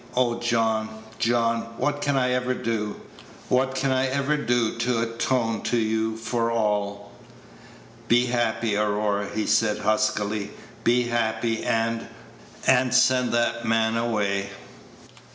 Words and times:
Oh, 0.15 0.39
John, 0.39 0.89
John, 1.19 1.61
what 1.77 2.01
can 2.01 2.15
I 2.17 2.31
ever 2.31 2.55
do 2.55 2.99
what 3.49 3.75
can 3.75 3.91
I 3.91 4.07
ever 4.07 4.35
do 4.35 4.75
to 4.79 4.99
atone 5.03 5.61
to 5.65 5.77
you 5.77 6.17
for 6.17 6.49
all" 6.49 7.11
"Be 8.07 8.25
happy, 8.25 8.75
Aurora," 8.75 9.29
he 9.29 9.45
said, 9.45 9.77
huskily, 9.77 10.49
"be 10.83 11.03
happy, 11.03 11.61
and 11.63 12.07
and 12.65 12.91
send 12.95 13.31
that 13.33 13.63
man 13.63 13.95
away." 13.95 14.49